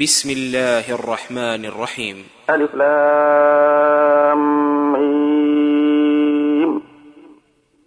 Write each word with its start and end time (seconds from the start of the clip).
بسم 0.00 0.30
الله 0.30 0.94
الرحمن 0.94 1.64
الرحيم. 1.64 2.16
ألف 2.50 2.74
لام 2.74 4.42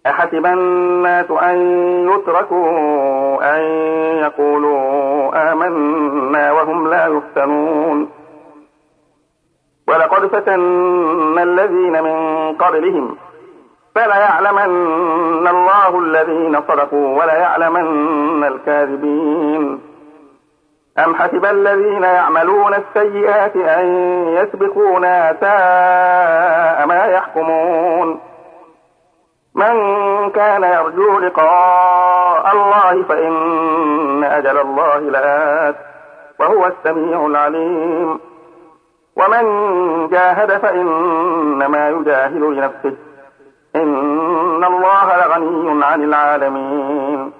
أحسب 0.06 0.46
الناس 0.46 1.30
أن 1.30 1.58
يتركوا 2.10 3.56
أن 3.56 3.62
يقولوا 4.26 5.52
آمنا 5.52 6.52
وهم 6.52 6.88
لا 6.90 7.06
يفتنون. 7.06 8.10
ولقد 9.88 10.26
فتنا 10.26 11.42
الذين 11.42 12.02
من 12.02 12.16
قبلهم 12.54 13.16
فليعلمن 13.94 15.46
الله 15.48 15.98
الذين 15.98 16.60
صدقوا 16.68 17.22
وليعلمن 17.22 18.44
الكاذبين. 18.44 19.89
أم 20.98 21.14
حسب 21.14 21.44
الذين 21.44 22.02
يعملون 22.02 22.74
السيئات 22.74 23.56
أن 23.56 23.86
يسبقونا 24.28 25.36
ساء 25.40 26.86
ما 26.86 27.04
يحكمون؟ 27.04 28.20
من 29.54 29.74
كان 30.30 30.62
يرجو 30.62 31.18
لقاء 31.18 32.52
الله 32.52 33.02
فإن 33.02 34.24
أجل 34.24 34.58
الله 34.58 34.98
لآت 34.98 35.76
وهو 36.40 36.66
السميع 36.66 37.26
العليم. 37.26 38.20
ومن 39.16 39.44
جاهد 40.08 40.58
فإنما 40.58 41.88
يجاهد 41.88 42.42
لنفسه. 42.42 42.96
إن 43.76 44.64
الله 44.64 45.26
لغني 45.26 45.84
عن 45.84 46.02
العالمين. 46.02 47.39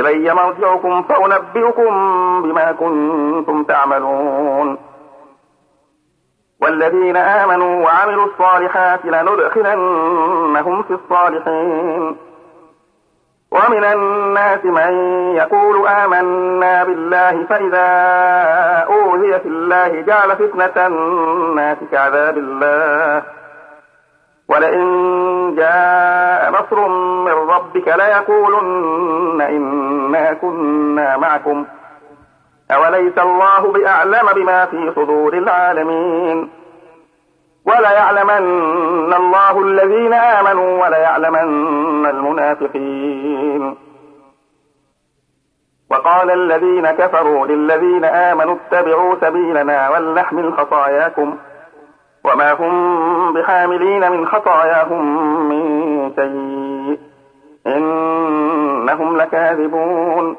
إلي 0.00 0.34
مرجعكم 0.34 1.02
فأنبئكم 1.02 1.92
بما 2.42 2.72
كنتم 2.72 3.64
تعملون. 3.64 4.78
والذين 6.62 7.16
آمنوا 7.16 7.84
وعملوا 7.84 8.26
الصالحات 8.26 9.04
لندخلنهم 9.04 10.82
في 10.82 10.94
الصالحين. 10.94 12.16
ومن 13.52 13.84
الناس 13.84 14.64
من 14.64 14.92
يقول 15.36 15.88
آمنا 15.88 16.84
بالله 16.84 17.44
فإذا 17.44 17.88
أوذي 18.86 19.38
في 19.40 19.48
الله 19.48 20.00
جعل 20.00 20.36
فتنة 20.36 20.86
الناس 20.86 21.78
كعذاب 21.92 22.38
الله. 22.38 23.22
ولئن 24.48 25.54
جاء 25.56 26.50
نصر 26.50 26.88
من 27.24 27.32
ربك 27.32 27.88
ليقولن 27.88 29.40
إنا 29.40 30.32
كنا 30.32 31.16
معكم. 31.16 31.66
أوليس 32.70 33.18
الله 33.18 33.72
بأعلم 33.72 34.32
بما 34.34 34.66
في 34.66 34.92
صدور 34.96 35.34
العالمين؟ 35.34 36.50
وليعلمن 37.66 39.14
الله 39.14 39.60
الذين 39.62 40.12
آمنوا 40.12 40.86
وليعلمن 40.86 42.06
المنافقين. 42.06 43.76
وقال 45.90 46.30
الذين 46.30 46.90
كفروا 46.90 47.46
للذين 47.46 48.04
آمنوا 48.04 48.56
اتبعوا 48.56 49.14
سبيلنا 49.20 49.88
ولنحمل 49.88 50.52
خطاياكم. 50.52 51.36
وما 52.32 52.52
هم 52.52 53.32
بحاملين 53.32 54.12
من 54.12 54.26
خطاياهم 54.26 55.04
من 55.48 56.12
شيء 56.16 56.98
إنهم 57.66 59.16
لكاذبون 59.16 60.36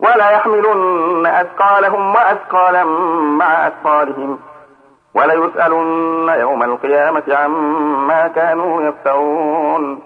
ولا 0.00 0.30
يحملن 0.30 1.26
أثقالهم 1.26 2.14
وأثقالا 2.14 2.84
مع 3.38 3.66
أثقالهم 3.66 4.38
وليسألن 5.14 6.28
يوم 6.28 6.62
القيامة 6.62 7.22
عما 7.28 8.28
كانوا 8.28 8.82
يفترون 8.82 10.02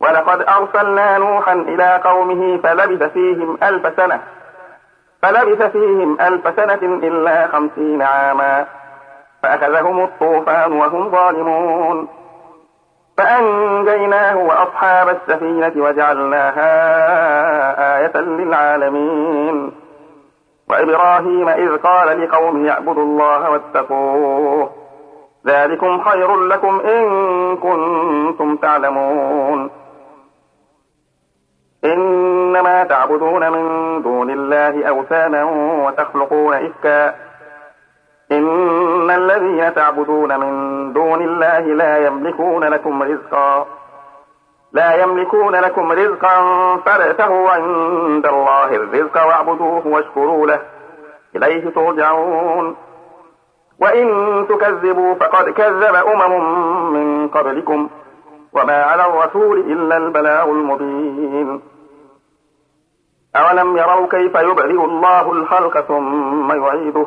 ولقد 0.00 0.44
أرسلنا 0.48 1.18
نوحا 1.18 1.52
إلى 1.52 2.00
قومه 2.04 2.58
فلبث 2.62 3.12
فيهم 3.12 3.58
ألف 3.62 3.96
سنة 3.96 4.20
فلبث 5.22 5.62
فيهم 5.62 6.20
ألف 6.20 6.56
سنة 6.56 6.98
إلا 7.08 7.46
خمسين 7.46 8.02
عاما 8.02 8.66
فأخذهم 9.42 10.00
الطوفان 10.00 10.72
وهم 10.72 11.10
ظالمون. 11.10 12.08
فأنجيناه 13.18 14.36
وأصحاب 14.36 15.08
السفينة 15.08 15.72
وجعلناها 15.76 16.70
آية 17.98 18.16
للعالمين. 18.16 19.72
وإبراهيم 20.70 21.48
إذ 21.48 21.76
قال 21.76 22.22
لقومه 22.22 22.70
اعبدوا 22.70 23.02
الله 23.02 23.50
واتقوه. 23.50 24.70
ذلكم 25.46 26.00
خير 26.00 26.36
لكم 26.36 26.80
إن 26.80 27.56
كنتم 27.56 28.56
تعلمون. 28.56 29.70
إنما 31.84 32.84
تعبدون 32.84 33.50
من 33.50 34.02
دون 34.02 34.30
الله 34.30 34.88
أوثانا 34.88 35.44
وتخلقون 35.86 36.54
إفكا. 36.54 37.27
إن 38.32 39.10
الذين 39.10 39.74
تعبدون 39.74 40.40
من 40.40 40.92
دون 40.92 41.22
الله 41.22 41.60
لا 41.60 42.06
يملكون 42.06 42.64
لكم 42.64 43.02
رزقا 43.02 43.66
لا 44.72 44.94
يملكون 45.02 45.54
لكم 45.56 45.92
رزقا 45.92 46.36
فابتغوا 46.76 47.50
عند 47.50 48.26
الله 48.26 48.76
الرزق 48.76 49.26
واعبدوه 49.26 49.86
واشكروا 49.86 50.46
له 50.46 50.60
إليه 51.36 51.70
ترجعون. 51.70 52.76
وإن 53.80 54.06
تكذبوا 54.48 55.14
فقد 55.14 55.50
كذب 55.50 55.94
أمم 55.94 56.92
من 56.92 57.28
قبلكم 57.28 57.88
وما 58.52 58.82
على 58.82 59.06
الرسول 59.06 59.58
إلا 59.58 59.96
البلاغ 59.96 60.44
المبين. 60.50 61.60
أولم 63.36 63.76
يروا 63.76 64.06
كيف 64.06 64.34
يبرئ 64.34 64.84
الله 64.84 65.32
الخلق 65.32 65.80
ثم 65.80 66.64
يعيده؟ 66.64 67.06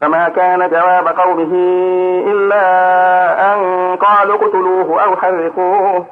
فما 0.00 0.28
كان 0.28 0.70
جواب 0.70 1.08
قومه 1.08 1.52
إلا 2.26 2.64
أن 3.54 3.60
قالوا 3.96 4.36
اقتلوه 4.36 5.04
أو 5.04 5.16
حرقوه 5.16 6.06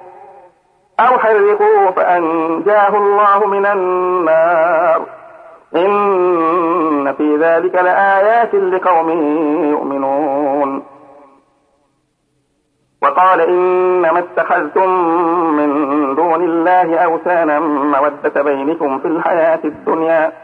أو 1.01 1.19
حرقوه 1.19 1.91
فأنجاه 1.91 2.97
الله 2.97 3.47
من 3.47 3.67
النار. 3.67 5.03
إن 5.77 7.13
في 7.13 7.37
ذلك 7.37 7.75
لآيات 7.75 8.55
لقوم 8.55 9.11
يؤمنون. 9.71 10.83
وقال 13.03 13.41
إنما 13.41 14.19
اتخذتم 14.19 14.89
من 15.57 16.15
دون 16.15 16.43
الله 16.43 16.99
أوثانا 16.99 17.61
مودة 17.61 18.43
بينكم 18.43 18.99
في 18.99 19.09
الحياة 19.09 19.61
الدنيا. 19.65 20.44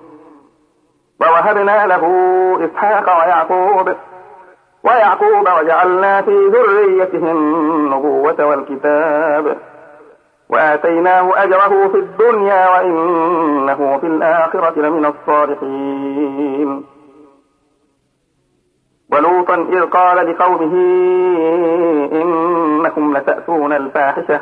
ووهبنا 1.21 1.87
له 1.87 2.03
إسحاق 2.65 3.17
ويعقوب 3.17 3.95
ويعقوب 4.83 5.49
وجعلنا 5.59 6.21
في 6.21 6.47
ذريته 6.47 7.31
النبوة 7.31 8.45
والكتاب 8.45 9.57
وآتيناه 10.49 11.43
أجره 11.43 11.87
في 11.87 11.97
الدنيا 11.97 12.69
وإنه 12.69 13.97
في 13.97 14.07
الآخرة 14.07 14.79
لمن 14.79 15.05
الصالحين. 15.05 16.83
ولوطا 19.11 19.55
إذ 19.55 19.81
قال 19.81 20.29
لقومه 20.31 20.73
إنكم 22.11 23.17
لتأتون 23.17 23.73
الفاحشة 23.73 24.41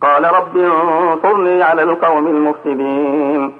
قال 0.00 0.24
رب 0.24 0.56
انصرني 0.56 1.62
على 1.62 1.82
القوم 1.82 2.26
المفسدين. 2.26 3.54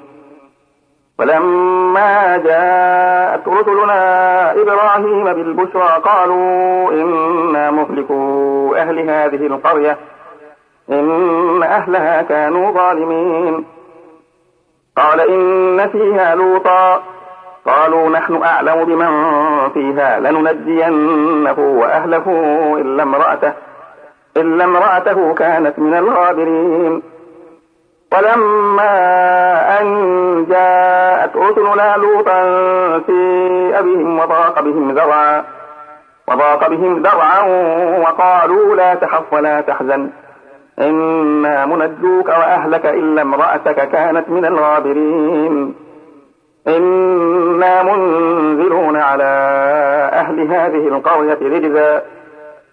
ولما 1.18 2.36
جاءت 2.36 3.48
رسلنا 3.48 4.52
إبراهيم 4.52 5.24
بالبشرى 5.24 6.02
قالوا 6.04 6.90
إنا 6.92 7.70
مهلكوا 7.70 8.76
أهل 8.76 9.10
هذه 9.10 9.46
القرية 9.46 9.96
إن 10.90 11.62
أهلها 11.62 12.22
كانوا 12.22 12.70
ظالمين. 12.70 13.64
قال 14.96 15.20
إن 15.20 15.88
فيها 15.88 16.34
لوطا 16.34 17.02
قالوا 17.66 18.08
نحن 18.08 18.42
أعلم 18.42 18.84
بمن 18.84 19.10
فيها 19.70 20.20
لننجينه 20.20 21.58
وأهله 21.58 22.24
إلا 22.80 23.02
امرأته. 23.02 23.52
إلا 24.36 24.64
امرأته 24.64 25.34
كانت 25.34 25.78
من 25.78 25.94
الغابرين. 25.94 27.02
ولما 28.12 28.90
أن 29.80 30.46
جاءت 30.50 31.36
رسلنا 31.36 31.96
لوطا 31.96 32.42
في 32.98 33.12
أبيهم 33.78 34.18
وضاق 34.18 34.60
بهم 34.60 34.92
ذرعا 34.92 35.44
وضاق 36.28 36.68
بهم 36.68 37.02
ذرعا 37.02 37.40
وقالوا 37.98 38.76
لا 38.76 38.94
تخف 38.94 39.32
ولا 39.32 39.60
تحزن. 39.60 40.10
إنا 40.78 41.66
منجوك 41.66 42.28
وأهلك 42.28 42.86
إلا 42.86 43.22
امرأتك 43.22 43.88
كانت 43.88 44.28
من 44.28 44.44
الغابرين. 44.44 45.74
إنا 46.68 47.82
منزلون 47.82 48.96
على 48.96 49.24
أهل 50.12 50.40
هذه 50.40 50.88
القرية 50.88 51.38
رجزا. 51.42 52.02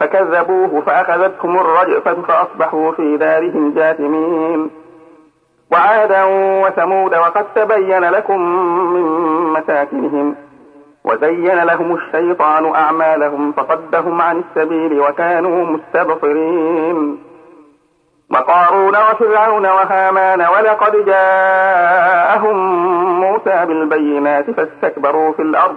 فكذبوه 0.00 0.80
فأخذتهم 0.80 1.58
الرجفة 1.58 2.22
فأصبحوا 2.22 2.92
في 2.92 3.16
دارهم 3.16 3.74
جاثمين. 3.74 4.70
وعادا 5.72 6.24
وثمود 6.64 7.14
وقد 7.14 7.46
تبين 7.54 8.04
لكم 8.04 8.40
من 8.94 9.02
مساكنهم 9.52 10.36
وزين 11.04 11.64
لهم 11.64 11.94
الشيطان 11.94 12.74
أعمالهم 12.74 13.52
فصدهم 13.52 14.20
عن 14.20 14.42
السبيل 14.48 15.00
وكانوا 15.00 15.64
مستبصرين. 15.66 17.18
وقارون 18.30 18.96
وفرعون 18.96 19.66
وهامان 19.66 20.40
ولقد 20.40 21.04
جاءهم 21.06 22.56
موسى 23.20 23.66
بالبينات 23.66 24.50
فاستكبروا 24.50 25.32
في 25.32 25.42
الأرض 25.42 25.76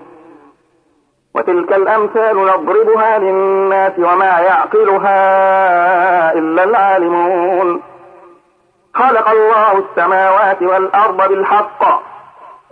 وتلك 1.35 1.73
الأمثال 1.73 2.37
نضربها 2.45 3.19
للناس 3.19 3.91
وما 3.97 4.39
يعقلها 4.39 6.33
إلا 6.33 6.63
العالمون. 6.63 7.81
خلق 8.93 9.29
الله 9.29 9.77
السماوات 9.77 10.61
والأرض 10.61 11.29
بالحق. 11.29 12.01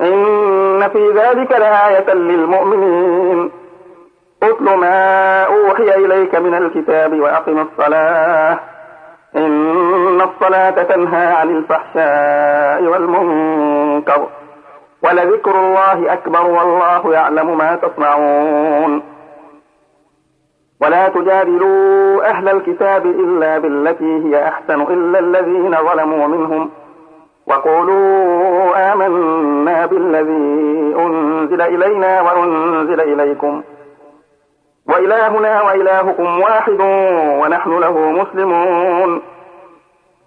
إن 0.01 0.89
في 0.89 1.11
ذلك 1.11 1.51
لآية 1.51 2.13
للمؤمنين. 2.13 3.51
اتل 4.43 4.63
ما 4.63 5.43
أوحي 5.43 5.95
إليك 5.95 6.35
من 6.35 6.53
الكتاب 6.53 7.19
وأقم 7.19 7.59
الصلاة. 7.59 8.59
إن 9.35 10.21
الصلاة 10.21 10.83
تنهى 10.83 11.25
عن 11.25 11.49
الفحشاء 11.49 12.83
والمنكر. 12.83 14.27
ولذكر 15.03 15.59
الله 15.59 16.13
أكبر 16.13 16.45
والله 16.47 17.13
يعلم 17.13 17.57
ما 17.57 17.75
تصنعون. 17.75 19.03
ولا 20.81 21.09
تجادلوا 21.09 22.29
أهل 22.29 22.49
الكتاب 22.49 23.05
إلا 23.05 23.57
بالتي 23.57 24.23
هي 24.25 24.47
أحسن 24.47 24.81
إلا 24.81 25.19
الذين 25.19 25.75
ظلموا 25.75 26.27
منهم. 26.27 26.69
وقولوا 27.47 28.93
آمنا 28.93 29.85
بالذي 29.85 30.95
أنزل 30.99 31.61
إلينا 31.61 32.21
وأنزل 32.21 33.01
إليكم. 33.01 33.63
وإلهنا 34.87 35.61
وإلهكم 35.61 36.41
واحد 36.41 36.81
ونحن 37.41 37.79
له 37.79 38.11
مسلمون. 38.11 39.21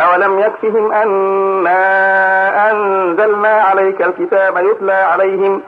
أولم 0.00 0.38
يكفهم 0.38 0.92
أنا 0.92 2.70
أنزلنا 2.70 3.48
عليك 3.48 4.02
الكتاب 4.02 4.56
يتلى 4.56 4.92
عليهم 4.92 5.62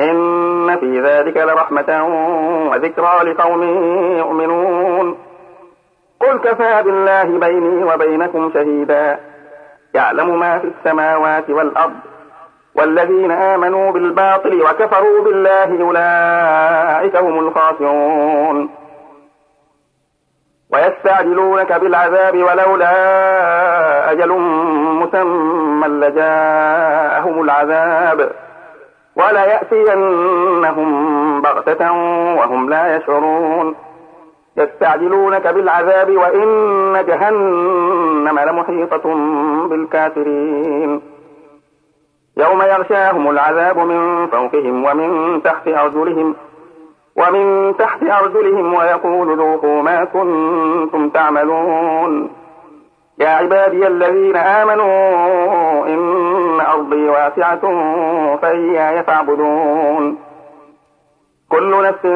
إن 0.00 0.76
في 0.80 1.00
ذلك 1.00 1.36
لرحمة 1.36 2.04
وذكرى 2.70 3.30
لقوم 3.32 3.62
يؤمنون 4.18 5.18
قل 6.20 6.38
كفى 6.38 6.82
بالله 6.82 7.38
بيني 7.38 7.84
وبينكم 7.84 8.50
شهيدا 8.54 9.18
يعلم 9.94 10.40
ما 10.40 10.58
في 10.58 10.66
السماوات 10.78 11.50
والأرض 11.50 11.94
والذين 12.74 13.30
آمنوا 13.30 13.90
بالباطل 13.92 14.62
وكفروا 14.62 15.24
بالله 15.24 15.82
أولئك 15.82 17.16
هم 17.16 17.38
الخاسرون 17.38 18.70
ويستعجلونك 20.74 21.72
بالعذاب 21.72 22.36
ولولا 22.36 22.92
أجل 24.10 24.32
مسمى 25.00 25.88
لجاءهم 25.88 27.42
العذاب. 27.42 28.30
وليأتينهم 29.16 30.88
بغتة 31.42 31.92
وهم 32.38 32.70
لا 32.70 32.96
يشعرون. 32.96 33.74
يستعجلونك 34.56 35.46
بالعذاب 35.46 36.10
وإن 36.10 37.04
جهنم 37.06 38.38
لمحيطة 38.38 39.14
بالكافرين. 39.68 41.00
يوم 42.36 42.62
يغشاهم 42.62 43.30
العذاب 43.30 43.78
من 43.78 44.26
فوقهم 44.26 44.84
ومن 44.84 45.42
تحت 45.42 45.68
أرجلهم 45.68 46.34
ومن 47.16 47.76
تحت 47.76 48.02
أرجلهم 48.02 48.74
ويقول 48.74 49.38
ذوقوا 49.38 49.82
ما 49.82 50.04
كنتم 50.04 51.08
تعملون. 51.08 52.30
يا 53.18 53.28
عبادي 53.28 53.86
الذين 53.86 54.36
آمنوا 54.36 55.86
إن 55.86 56.60
أرضي 56.60 57.08
واسعة 57.08 57.60
فإياي 58.36 59.02
فاعبدون. 59.02 60.18
كل 61.50 61.82
نفس 61.82 62.06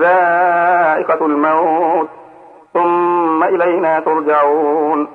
ذائقة 0.00 1.26
الموت 1.26 2.08
ثم 2.74 3.44
إلينا 3.44 4.00
ترجعون. 4.00 5.08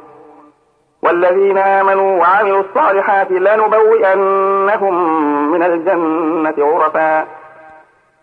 والذين 1.04 1.58
آمنوا 1.58 2.20
وعملوا 2.20 2.60
الصالحات 2.62 3.32
لنبوئنهم 3.32 4.94
من 5.52 5.64
الجنة 5.64 6.56
غرفا 6.60 7.28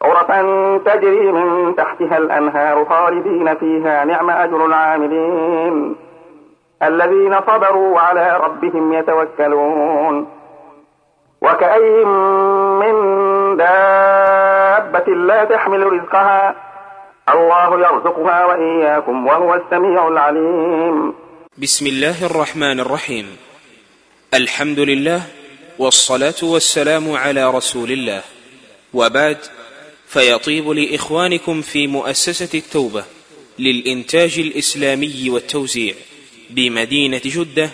غرفا 0.05 0.41
تجري 0.85 1.33
من 1.33 1.77
تحتها 1.77 2.19
الأنهار 2.19 2.85
خالدين 2.85 3.55
فيها 3.55 4.05
نعم 4.05 4.31
أجر 4.31 4.67
العاملين. 4.67 5.97
الذين 6.83 7.41
صبروا 7.41 7.95
وعلى 7.95 8.37
ربهم 8.37 8.93
يتوكلون. 8.93 10.29
وكأي 11.43 12.05
من 12.83 12.95
دابة 13.57 15.15
لا 15.15 15.45
تحمل 15.45 15.93
رزقها 15.93 16.55
الله 17.29 17.81
يرزقها 17.81 18.45
وإياكم 18.45 19.27
وهو 19.27 19.55
السميع 19.55 20.09
العليم. 20.09 21.15
بسم 21.59 21.87
الله 21.87 22.27
الرحمن 22.27 22.81
الرحيم. 22.81 23.37
الحمد 24.35 24.79
لله 24.79 25.21
والصلاة 25.79 26.41
والسلام 26.43 27.17
على 27.17 27.51
رسول 27.51 27.91
الله. 27.91 28.23
وبعد 28.95 29.39
فيطيب 30.15 30.69
لإخوانكم 30.69 31.61
في 31.61 31.87
مؤسسة 31.87 32.59
التوبة 32.59 33.05
للإنتاج 33.59 34.39
الإسلامي 34.39 35.31
والتوزيع 35.31 35.95
بمدينة 36.51 37.21
جدة 37.25 37.71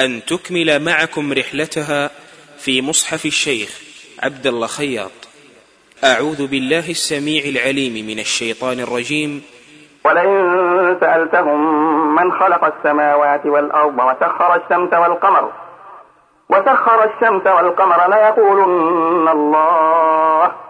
أن 0.00 0.24
تكمل 0.24 0.84
معكم 0.84 1.32
رحلتها 1.32 2.10
في 2.58 2.82
مصحف 2.82 3.26
الشيخ 3.26 3.80
عبد 4.22 4.46
الله 4.46 4.66
خياط. 4.66 5.10
أعوذ 6.04 6.46
بالله 6.46 6.90
السميع 6.90 7.44
العليم 7.44 8.06
من 8.06 8.18
الشيطان 8.18 8.80
الرجيم. 8.80 9.42
ولئن 10.04 10.96
سألتهم 11.00 11.60
من 12.14 12.32
خلق 12.32 12.64
السماوات 12.64 13.46
والأرض 13.46 13.94
وسخر 13.94 14.54
الشمس 14.54 14.92
والقمر 14.92 15.52
وسخر 16.48 17.04
الشمس 17.04 17.46
والقمر 17.46 18.10
ليقولن 18.10 19.28
الله. 19.28 20.69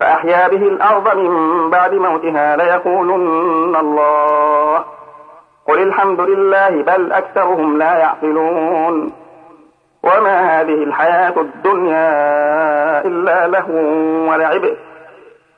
فأحيا 0.00 0.48
به 0.48 0.56
الأرض 0.56 1.16
من 1.16 1.70
بعد 1.70 1.94
موتها 1.94 2.56
ليقولن 2.56 3.76
الله. 3.76 4.84
قل 5.68 5.82
الحمد 5.82 6.20
لله 6.20 6.68
بل 6.68 7.12
أكثرهم 7.12 7.78
لا 7.78 7.98
يعقلون. 7.98 9.12
وما 10.02 10.60
هذه 10.60 10.82
الحياة 10.84 11.40
الدنيا 11.40 12.10
إلا 13.04 13.46
له 13.46 13.70
ولعب. 14.30 14.62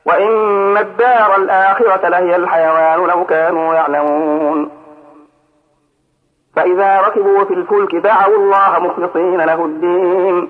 وإن 0.05 0.77
الدار 0.77 1.35
الآخرة 1.35 2.07
لهي 2.09 2.35
الحيوان 2.35 3.07
لو 3.07 3.25
كانوا 3.25 3.73
يعلمون. 3.73 4.71
فإذا 6.55 7.01
ركبوا 7.01 7.43
في 7.43 7.53
الفلك 7.53 7.95
دعوا 7.95 8.35
الله 8.35 8.79
مخلصين 8.79 9.41
له 9.41 9.65
الدين. 9.65 10.49